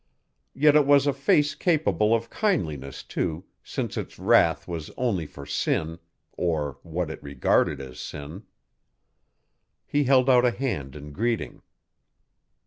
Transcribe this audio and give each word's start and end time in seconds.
Yet 0.55 0.75
it 0.75 0.87
was 0.87 1.05
a 1.05 1.13
face 1.13 1.53
capable 1.53 2.15
of 2.15 2.31
kindliness, 2.31 3.03
too, 3.03 3.45
since 3.63 3.97
its 3.97 4.17
wrath 4.17 4.67
was 4.67 4.89
only 4.97 5.27
for 5.27 5.45
sin 5.45 5.99
or 6.31 6.79
what 6.81 7.11
it 7.11 7.21
regarded 7.21 7.79
as 7.79 7.99
sin. 7.99 8.41
He 9.85 10.05
held 10.05 10.27
out 10.27 10.43
a 10.43 10.49
hand 10.49 10.95
in 10.95 11.11
greeting. 11.11 11.61